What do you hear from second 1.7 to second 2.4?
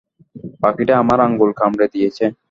দিয়েছে!